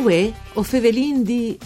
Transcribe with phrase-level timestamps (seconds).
[0.00, 1.58] Uè, o Fevelin di...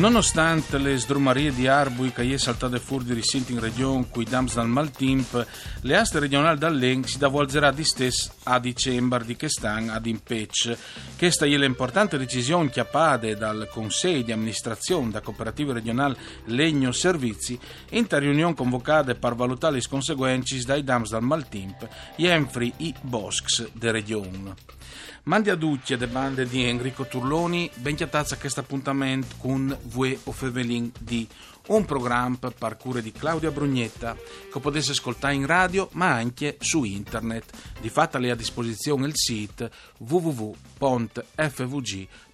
[0.00, 4.54] Nonostante le sdrumarie di Arbui che è saltate fuori di risinti in regione cui dams
[4.54, 5.46] dal Maltimp,
[5.82, 10.74] le aste regionali dall'En si davolgerà di stesso a dicembre di quest'anno ad Impec.
[11.18, 18.06] Questa è l'importante decisione chiappade dal Consiglio di amministrazione da Cooperativa Regionale Legno Servizi in
[18.06, 21.86] ta riunione convocata per valutare le conseguenze dai dams dal Maltimp
[22.16, 24.78] e enfri i boscs de regione.
[25.24, 30.32] Mandi a tutti le bande di Enrico Turloni, ben chiatazza questo appuntamento con Vue o
[30.32, 31.28] Fevelin di
[31.68, 34.16] un programma per cure di Claudia Brugnetta
[34.52, 37.52] che potesse ascoltare in radio ma anche su internet.
[37.80, 41.18] Di fatto è a disposizione il sito www.fvg.com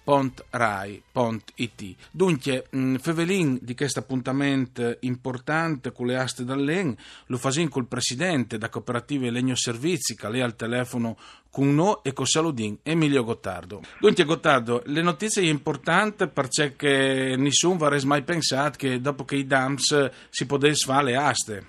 [0.07, 1.95] pontrai.it.
[2.11, 8.57] Dunque, mm, Fevelin di questo appuntamento importante con le aste dall'EN lo fasin col presidente
[8.57, 11.17] da Cooperative Legno Servizi che lei al telefono
[11.49, 13.81] con noi e con saludin Emilio Gottardo.
[13.99, 20.29] Dunque Gottardo, le notizie importanti perché nessuno avrebbe mai pensato che dopo che i dams
[20.29, 21.65] si potesse fare le aste.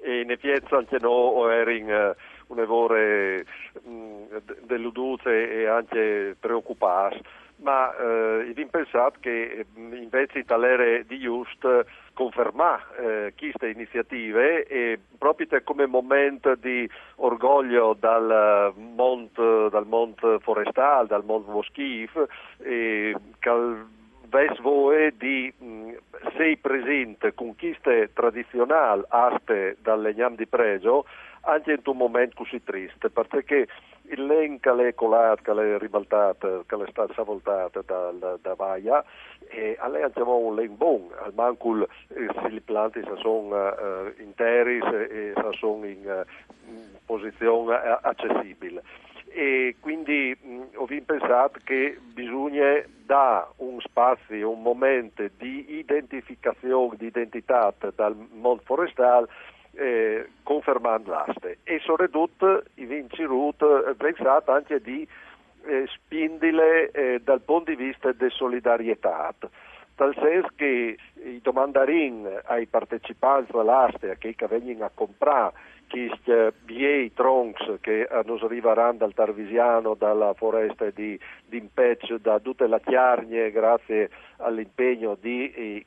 [0.00, 2.14] E in effetti anche noi eravamo
[2.48, 3.44] un'evore
[3.86, 4.22] mm,
[4.64, 7.20] deluduce e anche preoccupati
[7.60, 11.66] ma eh, vi pensate che mm, invece talere di Just
[12.12, 21.06] conferma eh, queste iniziative e proprio come momento di orgoglio dal Mont, dal Mont Forestal,
[21.06, 22.20] dal Mont Voschif,
[22.58, 23.86] e cal
[24.28, 25.90] ves voi di mh, mm,
[26.36, 31.04] sei presente con queste tradizionali aste dal legnam di pregio
[31.42, 33.66] anche in un momento così triste perché
[34.10, 39.04] il len che l'è colato, che l'è ribaltato, che l'è stata savoltata da, da, Vaia,
[39.48, 44.12] e a lei abbiamo un len buon, al mancul eh, se li planti sono uh,
[44.18, 48.82] interi e sono in, uh, posizione accessibile.
[49.30, 57.06] E quindi mh, ho pensato che bisogna dare un spazio, un momento di identificazione, di
[57.06, 59.28] identità dal mondo forestale
[59.72, 61.58] eh, confermando l'aste.
[61.64, 65.06] E soprattutto i vinci RUT eh, pensato anche di
[65.64, 69.34] eh, spindile eh, dal punto di vista della solidarietà
[69.98, 75.52] tal senso che i domandarin ai partecipanti all'aste che, vengono a comprare
[75.88, 76.32] questi
[76.66, 82.80] miei troncs che nos arriveranno dal Tarvisiano, dalla foresta di, di Impec, da tutte le
[82.84, 85.84] chiarnie grazie all'impegno di i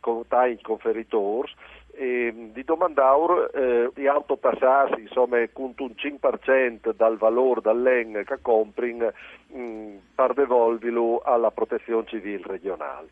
[0.62, 1.50] conferitori
[1.94, 9.12] di domandaur eh, di autopassarsi insomma con un 5% dal valore dall'en che comprin
[9.48, 13.10] mh, per devolvilo alla protezione civile regionale.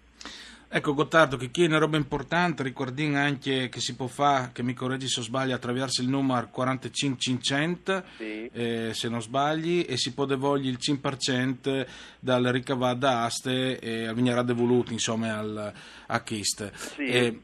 [0.71, 4.61] Ecco Gottardo, che chi è una roba importante, ricordiamo anche che si può fare, che
[4.61, 8.49] mi correggi se sbaglio, attraverso il numero 45500, sì.
[8.53, 11.87] eh, se non sbagli, e si può devolgere il 5%
[12.19, 15.73] dal ricavato da aste e venire devoluto insomma al,
[16.05, 16.71] a Kist.
[16.73, 17.03] Sì.
[17.05, 17.39] Eh,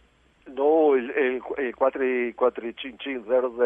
[0.48, 3.64] No, il, il, il 45500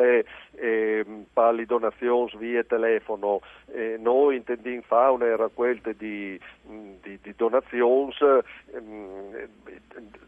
[0.00, 1.04] è eh,
[1.52, 3.40] le donazioni via telefono.
[3.72, 6.38] Eh, noi intendiamo fare una raccolta di,
[7.10, 9.48] di, di donazioni eh,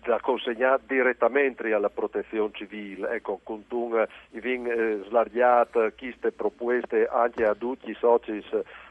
[0.04, 3.10] da consegnare direttamente alla protezione civile.
[3.10, 8.44] Ecco, con un eh, slargiato queste proposte anche a tutti i soci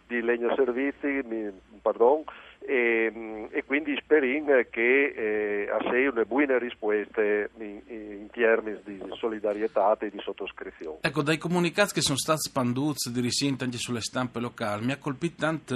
[0.08, 1.52] di Legno Servizi, mi,
[1.82, 2.24] pardon,
[2.60, 9.02] e, e quindi speriamo che eh, a sé una buona risposta in, in, termini di
[9.18, 11.00] solidarietà e di sottoscrizione.
[11.02, 14.98] Ecco, dai comunicati che sono stati spanduti di risente anche sulle stampe locali, mi ha
[14.98, 15.76] colpito tanto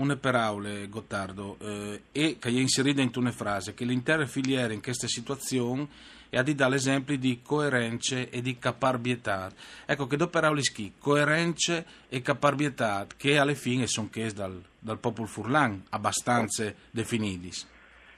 [0.00, 4.82] una paraule, Gottardo, eh, e che è inserita in una frase, che l'intera filiera in
[4.82, 5.88] queste situazioni
[6.30, 9.50] e a di dare esempi di coerenza e di caparbietà.
[9.84, 14.98] Ecco che due parole schi, coerenza e caparbietà, che alla fine sono chieste dal, dal
[14.98, 17.50] popolo furlan, abbastanza definiti.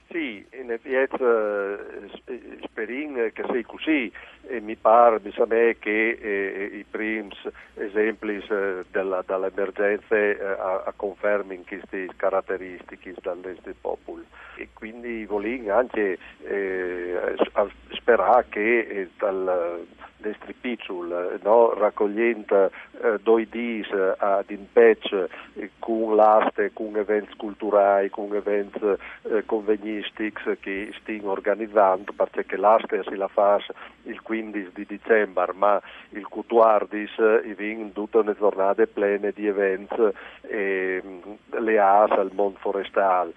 [0.09, 4.11] Sì, in effetti eh, sperin che sei così
[4.47, 7.29] e mi pare, sa me che eh, i primi
[7.75, 14.23] esempi eh, della, dall'emergenza eh, a, a confermano queste caratteristiche dall'est popolo
[14.55, 17.35] e quindi voglio anche eh,
[17.91, 19.85] sperare che eh, dal
[20.23, 21.73] destri piccul, no?
[21.73, 22.71] raccogliendo
[23.01, 28.79] eh, due dis eh, ad impec eh, con l'aste, con eventi culturali, con eventi
[29.23, 33.59] eh, convegnistici che stiamo organizzando, perché l'aste si la fa
[34.03, 40.07] il 15 di dicembre, ma il 14 eh, in tutte le giornate piene di eventi,
[40.41, 41.03] eh,
[41.49, 43.33] le AS al mondo forestale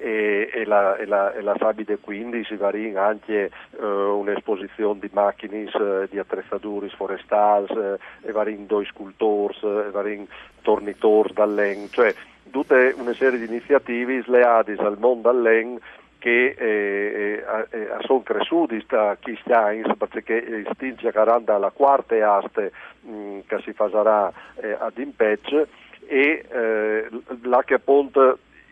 [0.00, 1.54] e, e, la, e, la, e la
[2.00, 8.66] quindi si varin anche uh, un'esposizione di macchine, uh, di attrezzature forestali, uh, e varin
[8.66, 10.26] due scultori, e varin
[10.62, 12.14] tornitori dall'en, cioè
[12.50, 15.78] tutte una serie di iniziative sleate al mondo dall'en
[16.18, 19.16] che eh, eh, eh, sono cresciuti da
[19.52, 25.66] anni perché stinge garanta la quarta aste mh, mm, che si farà eh, ad Impec
[26.06, 27.08] e eh,
[27.42, 27.78] là che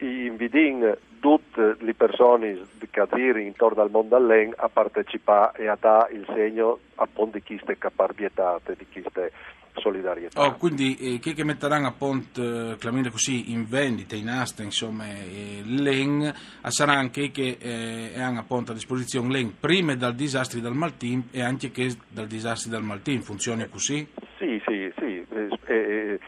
[0.01, 2.59] invidin tutte le persone
[2.91, 7.45] che girano intorno al mondo all'en a partecipare e a dare il segno appunto di
[7.45, 9.33] queste caparbiettate, di queste
[9.79, 10.45] solidarietà.
[10.45, 15.63] Oh, quindi eh, chi che metteranno appunto, eh, così, in vendita, in asta, insomma, eh,
[15.65, 16.33] l'EN,
[16.69, 21.43] sarà anche che eh, hanno appunto a disposizione l'EN prima dal disastro dal Maltin e
[21.43, 24.07] anche che dal disastro dal Maltin, funziona così?
[24.39, 25.27] Sì, sì, sì.
[25.67, 26.19] Eh,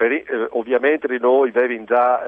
[0.00, 2.22] eh, per, ovviamente noi abbiamo già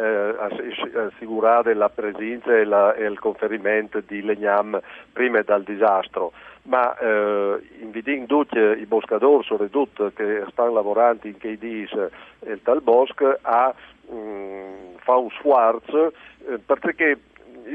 [1.07, 4.81] assicurato la presenza e, la, e il conferimento di Legnam
[5.13, 6.33] prima dal disastro.
[6.65, 12.09] Ma eh, invidin tutti i boscadori, soprattutto che stanno lavorando in KDIS
[12.41, 13.75] e tal bosco, a
[14.13, 16.13] mm, fare un sforzo
[16.47, 17.19] eh, perché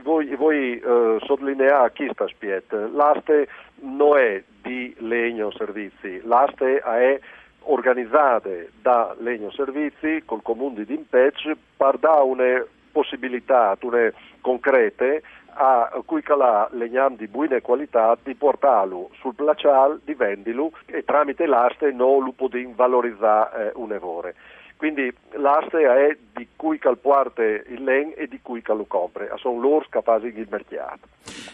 [0.03, 3.47] voi, voi eh, sottolineare questo aspetto, l'aste
[3.81, 7.19] non è di legno servizi, l'aste è
[7.67, 8.49] organizzata
[8.81, 14.11] da legno servizi col comune di Impec per dare una possibilità una
[14.41, 15.21] concrete
[15.59, 21.47] a cui calà legnam di buona qualità di portarlo sul placial, di vendilo e tramite
[21.47, 24.35] l'aste non lo podin valorizzare eh, un evore.
[24.77, 29.85] Quindi l'aste è di cui calpuarte il len e di cui lo compre, sono loro
[29.89, 31.07] capaci di mercato.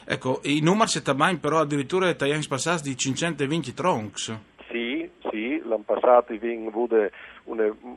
[0.06, 4.38] Ecco, i numeri si tabbano però addirittura italiani passati di 520 troncs.
[5.34, 7.10] Sì, l'anno passato abbiamo avuto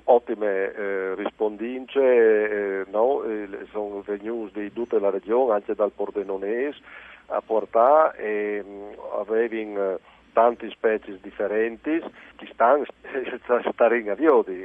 [0.05, 3.23] ottime eh, rispondince, eh, no?
[3.25, 6.79] eh, sono venuti di tutta la regione, anche dal Pordenonese,
[7.27, 9.99] a portare e mm, avevano eh,
[10.33, 12.03] tante specie differenti
[12.37, 12.87] che stanno
[13.71, 14.65] stare in aviodi,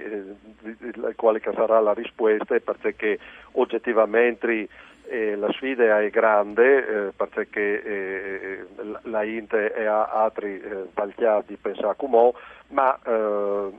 [1.17, 3.19] quale sarà la risposta perché
[3.51, 4.69] oggettivamente
[5.11, 8.65] eh, la sfida è grande eh, perché eh,
[9.03, 12.31] la Inte a altri eh, tagliati pensare come
[12.69, 13.71] ma eh,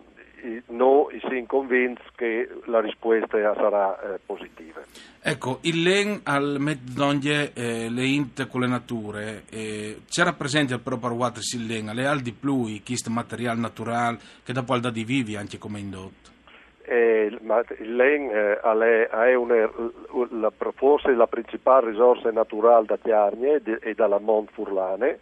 [0.67, 4.81] no, siamo convinti che la risposta sarà eh, positiva.
[5.20, 10.81] Ecco, il LEN al Meddonje eh, le int con le nature, eh, c'era presente al
[10.81, 14.90] proprio Waters il LEN, alle al di più, questo materiale naturale che dopo al da
[14.90, 16.31] di vivi anche come indotto?
[16.84, 19.34] Eh, il LEN eh, è
[20.31, 25.19] la, forse la principale risorsa naturale da Chiarnie e dalla Mont Furlane,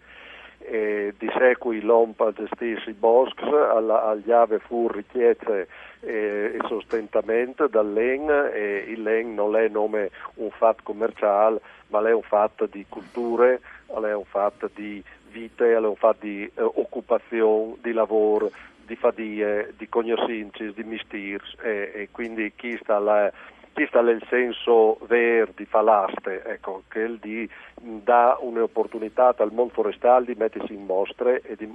[0.59, 5.69] eh, di secui l'OMPA gestisce i boschi, agli ave fu richieste
[6.01, 12.13] eh, e sostentamento dall'EN e il LEN non è nome un fatto commerciale ma è
[12.13, 17.77] un fatto di culture, è un fatto di vite, è un fatto di eh, occupazione,
[17.83, 18.51] di lavoro,
[18.91, 23.31] di fadie, di conoscenze, di mistirs e, e quindi chi sta là
[23.73, 27.49] questo è il senso vero di Falaste, ecco, che il di
[27.81, 31.73] dà un'opportunità al mondo forestale di mettersi in mostre e di,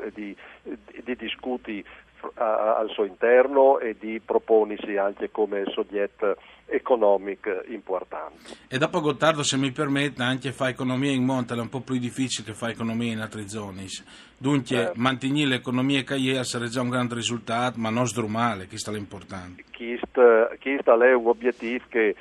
[0.00, 0.36] e di,
[1.04, 1.82] di discuti
[2.34, 8.54] al suo interno e di proponisi anche come soggetto economico importante.
[8.68, 11.98] E dopo Gottardo, se mi permette, anche fa economia in monte è un po' più
[11.98, 13.86] difficile che fa economia in altre zone.
[14.38, 14.92] Dunque, certo.
[14.96, 19.64] mantenere l'economia è sarebbe un grande risultato, ma non sdrumale, questo è l'importante.
[19.74, 22.14] Questo è un obiettivo che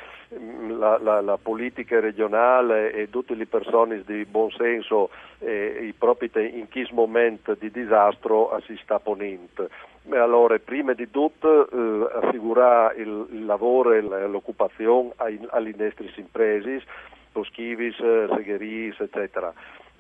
[0.78, 5.94] la, la, la, politica regionale e tutte le persone di buon senso eh,
[6.38, 9.70] in questo momento di disastro si sta ponendo.
[10.10, 16.84] Allora, prima di tutto eh, assicurare il, il, lavoro e l'occupazione alle nostre imprese,
[17.32, 19.54] boschivis, segheris, eccetera.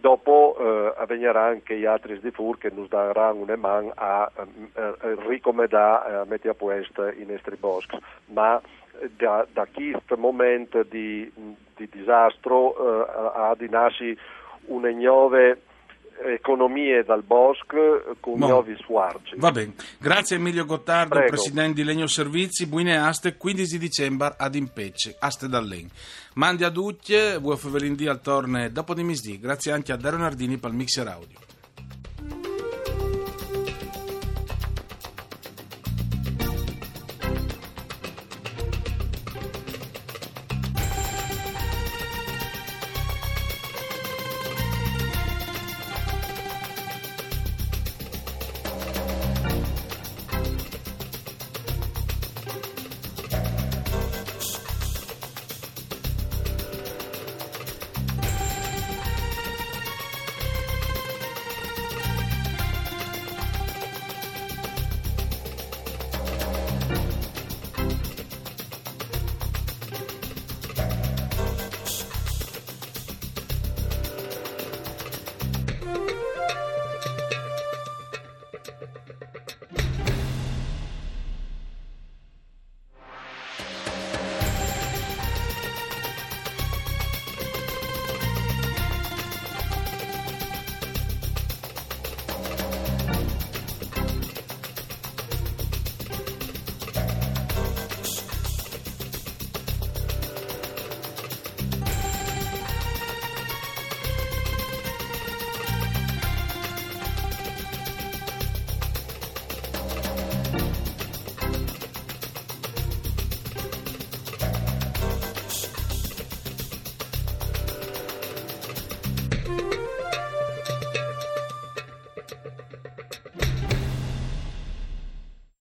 [0.06, 4.94] Dopo eh, avverrà anche gli altri di FUR che ci daranno una mano a eh,
[5.28, 7.98] ricomendare, a mettere a posto i nostri boschi.
[8.26, 8.62] Ma
[9.18, 11.28] da, da questo momento di,
[11.76, 14.16] di disastro eh, ha di nascere
[14.66, 15.58] una nuova
[16.24, 18.48] economie dal bosco con Mo.
[18.48, 19.36] nuovi swarci.
[19.38, 21.30] Va bene, grazie Emilio Gottardo, Prego.
[21.30, 25.90] presidente di Legno Servizi, buine aste, 15 dicembre ad Impecce, aste dall'En.
[26.36, 30.58] Mandi a tutti, vuoi favelindì al torne dopo di misdì, grazie anche a Dario Nardini
[30.58, 31.38] per il mixer audio.